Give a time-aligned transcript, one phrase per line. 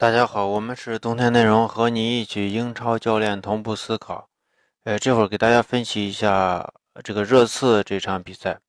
[0.00, 4.28] 大家好，我们是冬天内容，和你一起英超教练同步思考。
[4.84, 8.60] 呃，这会儿给大家分析一下这个热刺这场比赛。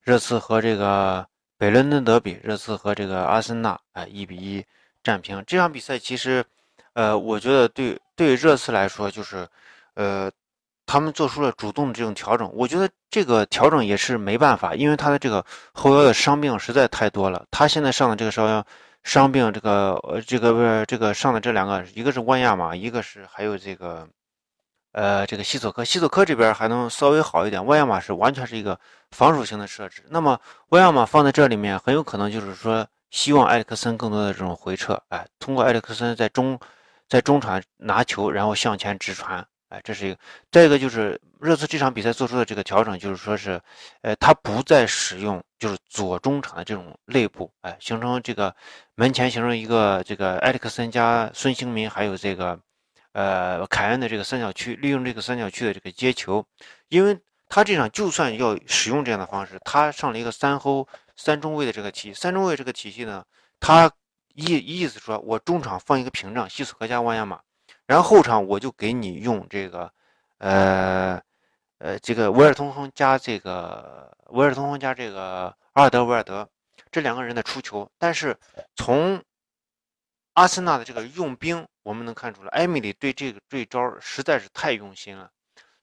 [0.00, 1.26] 热刺和这个
[1.58, 4.64] 北伦敦德比，热刺和这个阿森纳，哎，一比一
[5.02, 5.44] 战平。
[5.46, 6.42] 这场比赛其实，
[6.94, 9.46] 呃，我觉得对对热刺来说，就是，
[9.96, 10.32] 呃，
[10.86, 12.50] 他们做出了主动的这种调整。
[12.54, 15.44] 我觉得这个调整也是没办法，因为他的这个
[15.74, 17.44] 后腰的伤病实在太多了。
[17.50, 18.66] 他现在上的这个伤腰。
[19.02, 24.08] 伤病这个呃这个不是这个上的这两个，一个是万亚马，一个是还有这个，
[24.92, 28.78] 呃这个西索科，西索科这边还能稍微好一点，万亚马是完全是一个
[29.10, 30.04] 防守型的设置。
[30.10, 36.58] 那么万亚马放在这里面，很有可能就是说希望埃里克森更多的这种回撤，哎，通过埃里克森在中
[37.08, 39.44] 在中场拿球，然后向前直传。
[39.70, 40.18] 哎，这是一个。
[40.50, 43.60] 再一个就是热刺这场比赛做出的这个调整，就是说是，
[44.02, 48.54] 呃，他不再使用就是左中场的这种内部，哎，形成这个
[48.96, 52.58] 门前形成一个这个埃里克森加孙兴民还有这个，
[53.12, 56.44] 呃，凯恩的这个三角区，利用这个三角区的这个接球，
[56.88, 57.16] 因为
[57.48, 60.86] 他这场就算要使用这样的方式，他上了一个三后
[61.16, 63.24] 三中卫的这个体，三中卫这个体系呢，
[63.60, 63.88] 他
[64.34, 67.40] 意意思说我中场放一个屏障，西斯科加万亚马。
[67.90, 69.92] 然后后场我就给你用这个，
[70.38, 71.20] 呃，
[71.78, 76.48] 呃，这个维尔通亨加这个维尔通亨加这个阿尔德维尔德
[76.92, 77.90] 这两个人的出球。
[77.98, 78.36] 但是
[78.76, 79.20] 从
[80.34, 85.28] 阿森纳的这个用兵，我们能看出来，埃米里对这个这招实在是太用心了。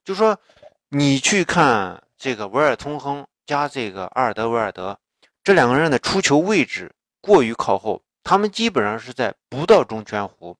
[0.05, 0.39] 就说
[0.87, 4.97] 你去看这个维尔通亨加这个阿尔德维尔德
[5.43, 10.55] 这两个人的出球位置过于靠后，他们基本上是在不到中圈弧。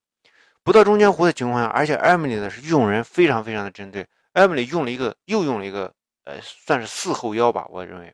[0.68, 4.06] 不到中间弧的情况下，而且艾米丽呢是用人非常非常的针对。
[4.34, 5.94] 艾米丽用了一个，又用了一个，
[6.26, 8.14] 呃，算是四后腰吧，我认为，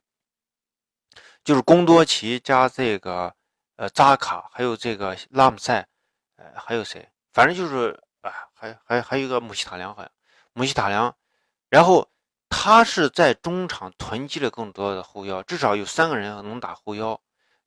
[1.43, 3.33] 就是贡多奇加这个，
[3.77, 5.83] 呃，扎卡，还有这个拉姆塞，
[6.35, 7.09] 呃，还有谁？
[7.31, 10.11] 反正就是啊，还还还有一个姆希塔良，好像
[10.53, 11.15] 姆希塔良。
[11.69, 12.07] 然后
[12.49, 17.19] 他是在中场囤积了更多的后腰，至少有三个人能打后腰。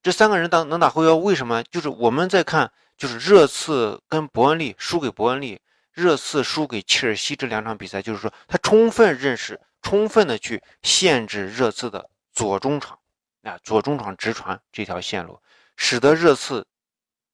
[0.07, 1.65] 这三个人当能打后腰，为什么？
[1.65, 2.71] 就是我们在看。
[2.97, 5.61] 就是热刺跟伯恩利输给伯恩利，
[5.93, 12.97] 热刺输给切尔西这两场比赛，就是说他充分认识、充分的去限制热刺的左中场，
[13.43, 15.39] 啊，左中场直传这条线路，
[15.77, 16.65] 使得热刺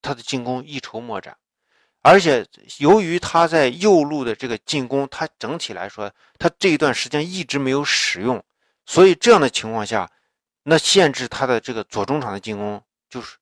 [0.00, 1.36] 他的进攻一筹莫展。
[2.00, 2.44] 而且
[2.78, 8.42] 由于他在右路的这个进攻，他整体来说他这一段时间一直没有使用，
[8.86, 10.10] 所以这样的情况下，
[10.62, 13.36] 那限制他的这个左中场的进攻就是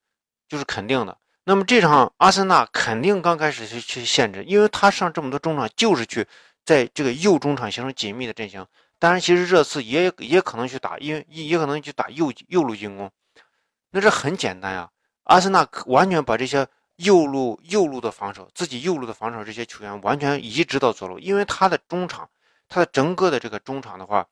[0.48, 1.16] 就是肯定的。
[1.44, 6.26] 那么这场阿森纳肯定刚开始是去限制，因为他上这么多中场就是去
[6.64, 8.64] 在这个右中场形成紧密的阵型。
[8.98, 13.10] 当然，其实热刺也也可能去打，因为也可能去打右右路进攻。
[13.90, 14.90] 那这很简单呀，
[15.24, 16.66] 阿森纳完全把这些
[16.96, 22.28] 右路右路的防守，自己右路的防守这些球员完全移植到左路，因为他的中场，
[22.68, 24.26] 他的整个的这个中场的话，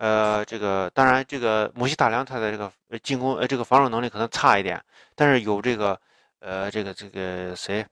[0.00, 2.72] 呃，这个当然这个姆希塔良他的这个
[3.02, 4.82] 进攻呃这个防守能力可能差一点，
[5.14, 6.00] 但是有这个。
[6.42, 7.84] 呃，这个这个谁，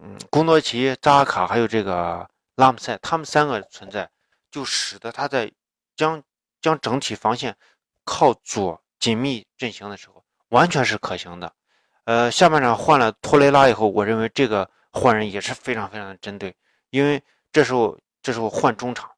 [0.00, 4.08] 嗯，贡多齐、扎卡还有这个拉姆塞，他们三个存在，
[4.50, 5.52] 就使得他在
[5.94, 6.22] 将
[6.62, 7.54] 将整体防线
[8.06, 11.52] 靠左紧密阵型的时候，完全是可行的。
[12.04, 16.56] 呃，下半场换了托雷拉以后，我认为这个换人也是非常非常的针对，
[16.88, 17.22] 因为
[17.52, 19.10] 这时候这时候换中场，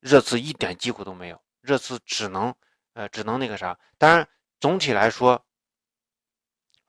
[0.00, 2.54] 热刺一点机会都没有，热刺只能
[2.94, 3.78] 呃只能那个啥。
[3.98, 4.26] 当然，
[4.60, 5.44] 总体来说。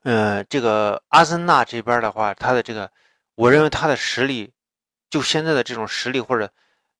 [0.04, 2.90] 呃，这个阿森纳这边的话，他的这个，
[3.36, 4.52] 我认为他的实力，
[5.08, 6.50] 就现在的这种实力或者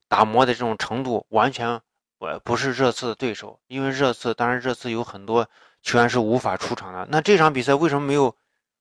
[0.07, 1.81] 打磨的这种程度，完全
[2.19, 3.61] 我不是热刺的对手。
[3.67, 5.51] 因为热刺，当然热刺有很多
[5.83, 7.05] 球员是无法出场的。
[7.11, 8.37] 那这场比赛为什么没有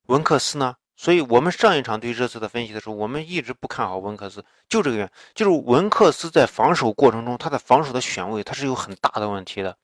[0.06, 0.76] 文克斯呢？
[1.02, 9.76] 所以我们上一场对热刺的分析的时候，我们一直不看好文克斯，就这个原因，就是文克斯在防守过程中，他的防守的选位他是有很大的问题的，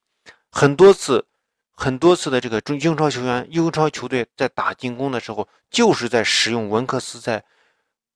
[0.51, 1.25] 很多次。
[1.79, 7.43] 很多次的这个中英超球员、英超球队在打进攻的时候，就是在使用文克斯在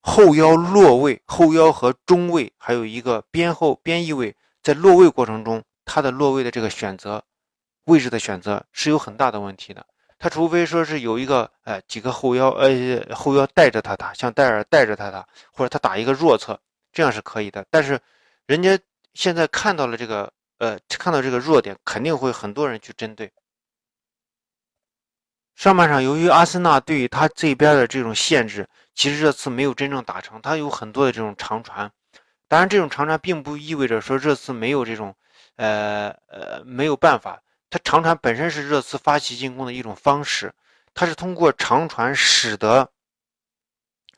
[0.02, 7.24] 后腰落位、后腰和中位，还有一个边后边翼位，在落位过程中，他的落位的这个选择
[7.86, 9.86] 位置的选择是有很大的问题的。
[10.22, 12.70] 他除非说是有一个呃几个后腰呃
[13.16, 16.60] 后腰带着他打，像戴尔带着他打，或者他打一个弱侧，
[16.94, 17.66] 这样是可以的。
[17.72, 18.00] 但是
[18.46, 18.78] 人家
[19.16, 23.32] 现在看到了这个呃看到这个弱点，肯定会很多人去针对。
[25.56, 30.40] 上半场，由于阿森纳对于他这边的这种限制，其实这次没有真正打成。
[30.40, 31.92] 他有很多的这种长传，
[32.48, 35.16] 当然，这种长传并不意味着说热刺没有这种，
[35.56, 37.42] 呃呃，没有办法。
[37.72, 40.54] 他长传本身是热刺发起进攻的一种方式，
[40.94, 42.92] 他是通过长传使得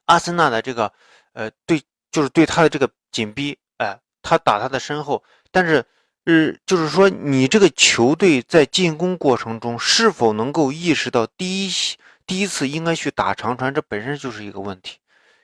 [0.05, 0.91] 阿森纳的这个
[1.31, 5.85] 呃对，就是对他的这个紧逼，哎，他打他的身后，但是
[6.25, 11.71] 呃，就是说你这个球队在进攻过程中是否能够意识到第一
[12.25, 14.97] 第一次应该去打长传，这本身就是一个问题，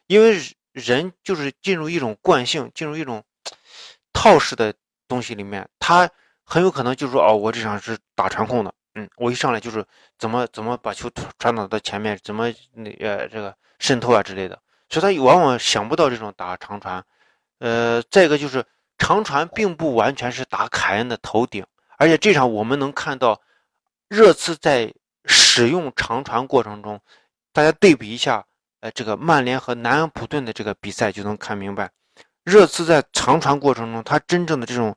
[0.07, 0.41] 因为
[0.71, 3.23] 人就是进入一种惯性，进入一种
[4.13, 4.73] 套式的
[5.07, 6.09] 东西里面，他
[6.49, 8.73] 很有可能就是说哦，我这场是打传控的。
[8.95, 9.85] 嗯，我一上来就是
[10.17, 11.07] 怎么怎么把球
[11.37, 14.59] 传导到前面，怎么那呃这个渗透啊之类的，
[14.89, 17.03] 所以他往往想不到这种打长传。
[17.59, 18.65] 呃，再一个就是
[18.97, 21.63] 长传并不完全是打凯恩的头顶，
[21.99, 23.39] 而且这场我们能看到
[24.07, 24.91] 热刺在
[25.25, 26.99] 使用长传过程中，
[27.53, 28.43] 大家对比一下，
[28.79, 31.91] 呃，这个曼联和南安普顿的这个比赛就能看明白，
[32.43, 34.95] 热刺在长传过程中，他真正的这种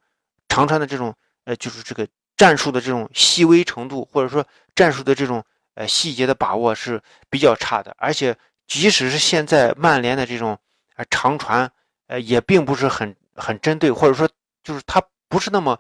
[0.49, 2.07] 长传的这种呃就是这个。
[2.35, 4.45] 战术的这种细微程度，或者说
[4.75, 5.45] 战术的这种
[5.75, 7.01] 呃细节的把握是
[7.31, 8.35] 比较差的，而且
[8.67, 10.59] 即使是现在曼联的这种
[10.97, 11.71] 呃长传，
[12.09, 14.29] 呃也并不是很很针对，或者说
[14.65, 15.79] 就是他不是那么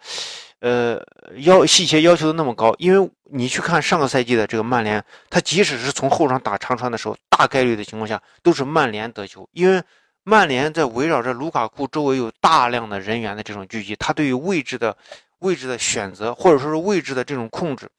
[0.60, 1.02] 呃
[1.38, 9.82] 要细节要求的那么高，因为你去看上个赛季的这个曼联，他即使是从后场打长传的时候，大概率的情况下都是曼联得球，因为
[10.22, 14.96] 曼联在围绕着卢卡库周围有大量的人员的这种聚集，他对于位置的。
[15.42, 17.90] 位置的选择，或者说是位置的这种控制，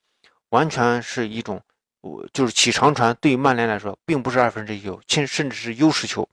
[0.48, 1.62] 完全是一种，
[2.00, 6.28] 我就是起长传对于曼联来说，并不是二分之一球，甚甚至是优势球。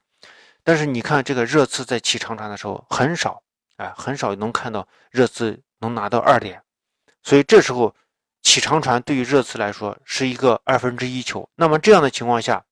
[0.64, 3.42] 但是你看这个热刺在起长传的时候，很少，
[3.76, 6.62] 哎，很少能看到热刺能拿到二点。
[7.22, 7.94] 所以这时候
[8.40, 11.48] 起长传对于热刺来说是一个二分之一球。
[11.56, 12.64] 那么这样的情况下，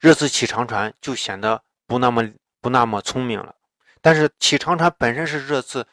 [0.00, 3.54] 热刺起长传就显得不那么不那么聪明了。
[4.00, 5.86] 但是起长传本身是热刺。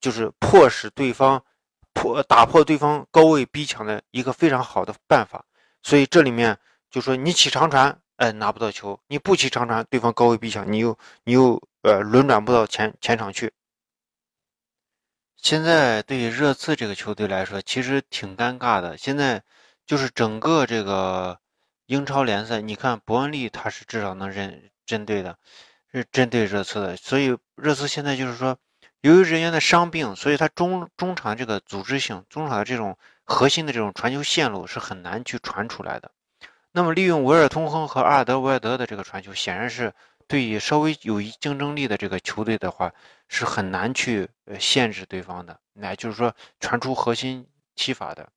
[0.00, 1.44] 就是迫使对方
[1.92, 5.44] 破打破对方高位逼抢的一个非常好的办法，
[5.82, 6.56] 所以这里面
[6.90, 13.52] 就说你起长传，哎拿不到球；你不起长传，对方高位逼抢，你又你又呃轮转不到前前场去。
[15.36, 18.96] 现在对于热刺这个球队来说，其实挺尴尬的。
[18.96, 19.42] 现在
[19.86, 21.40] 就是整个这个
[21.86, 25.36] 英超联赛，你看伯恩利他是至少能认针对的，
[25.92, 28.56] 是针对热刺的，所以热刺现在就是说。
[29.00, 36.10] 由于人员的伤病，所以他中中场这个组织性、中场的这种核心的这种传球线路是很难去传出来的。
[36.72, 39.94] 那么，利用维尔通亨和阿尔德维尔德的这个传球，显然是
[40.26, 42.92] 对于稍微有一竞争力的这个球队的话，
[43.28, 45.60] 是很难去呃限制对方的。
[45.74, 47.46] 那就是说，传出核心
[47.76, 48.28] 踢法的。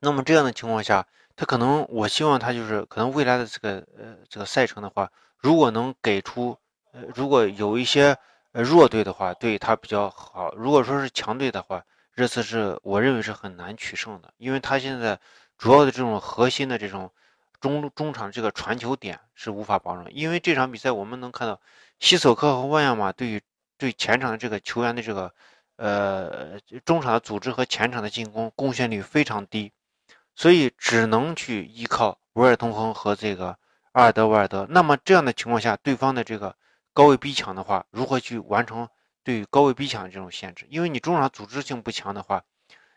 [0.00, 1.06] 那么这样的情况下，
[1.36, 6.58] 他可能我希望他就是可能未来的这个呃这个赛程的话，如果能给出
[6.92, 8.18] 呃如果有一些。
[8.52, 10.52] 呃，弱队的话对他比较好。
[10.56, 15.20] 如果说是强队的话，热刺是我认为是很难取胜的，因为他现在
[15.56, 17.12] 主要的这种核心的这种
[17.60, 20.04] 中中场这个传球点是无法保证。
[20.10, 21.60] 因为这场比赛我们能看到，
[22.00, 23.40] 西索科和万亚马对于
[23.78, 25.32] 对前场的这个球员的这个
[25.76, 29.70] 呃中场的组织和前场的进攻贡献率非常低，
[30.34, 33.56] 所以只能去依靠维尔通亨和这个
[33.92, 34.66] 阿尔德维尔德。
[34.68, 36.56] 那么这样的情况下，对方的这个。
[37.00, 38.86] 高位逼抢的话，如何去完成
[39.24, 40.66] 对于高位逼抢的这种限制？
[40.68, 42.42] 因为你中场组织性不强的话，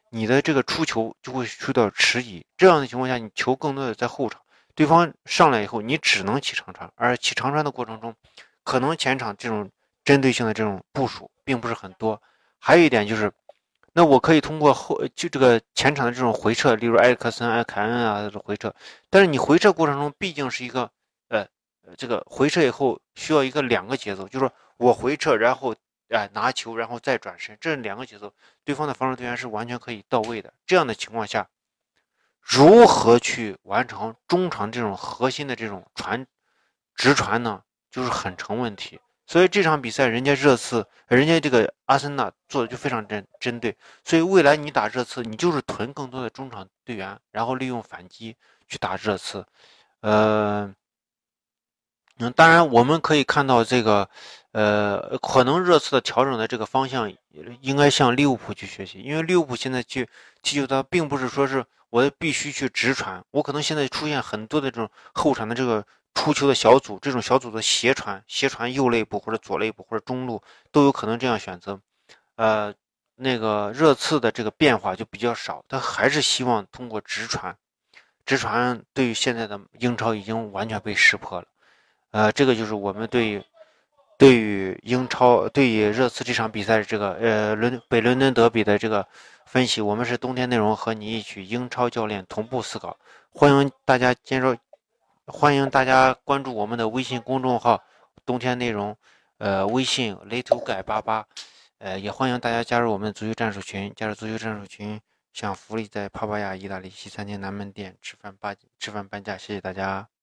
[0.10, 2.46] 你的这个出球就会受到迟疑。
[2.58, 4.42] 这样的情况下，你球更多的在后场，
[4.76, 8.13] 对方上来以后，你只能起长传，而起长传的过程中，
[8.66, 9.72] 可能前场这种
[10.04, 12.22] 针对性的这种部署并不是很多。
[12.60, 13.32] 还有一点就是，
[13.94, 18.75] 那我可以通过后就这个前场的这种回撤，例如埃里克森、埃凯恩啊这种回撤，
[19.10, 20.92] 但是你回撤过程中毕竟是一个。
[21.98, 25.76] 这个回撤以后需要一个两个节奏，就是说我回撤，然后
[26.10, 28.34] 哎拿球，然后再转身，这两个节奏，
[28.64, 30.54] 对方的防守队员是完全可以到位的。
[30.66, 31.48] 这样的情况下，
[32.40, 36.26] 如何去完成中场这种核心的这种传
[36.96, 37.64] 直传呢？
[37.90, 39.00] 就是很成问题。
[39.26, 43.76] 所以这场比赛，人家热刺，人家这个阿森纳做的就非常针针对。
[44.04, 48.36] 所以未来你打热刺，你就是囤更多的中场队员，然后利用反击
[48.68, 49.46] 去打热刺，
[50.02, 50.74] 呃。
[52.20, 54.08] 嗯，当然，我们可以看到这个，
[54.51, 57.12] 呃，可能热刺的调整的这个方向
[57.62, 60.08] 应该向利物浦去学习，因为利物浦现在去
[60.43, 70.41] 踢球，它并不是说是我必须去直传，我可能现在出现很多的这种后场的这个出球的小组，这种小组的斜传、斜传右肋部或者左肋部或者中路
[70.72, 71.79] 都有可能这样选择。
[72.36, 72.72] 呃，
[73.15, 77.58] 那个热刺的这个变化就比较少，他还是希望通过直传，
[78.24, 81.48] 直传对于现在的英超已经完全被识破了。
[82.13, 83.43] 呃，这个就是我们对
[84.20, 89.05] 对于英超对于热刺这场比赛这个呃伦北伦敦德比的这个
[89.48, 92.96] 分析，我们是冬天内容和你一起英超教练同步思考，
[93.32, 94.55] 欢迎大家接着
[95.25, 97.82] 欢迎大家关注我们的微信公众号
[98.27, 98.96] “冬天内容”，
[99.39, 101.25] 呃，微信 little guy 八八，
[101.79, 103.91] 呃，也欢迎大家加入我们足球战术群。
[103.96, 105.01] 加入足球战术群，
[105.34, 109.36] 享福利，在帕帕亚意大利西餐厅南门店吃饭半吃饭半价。
[109.36, 110.08] 谢谢大家。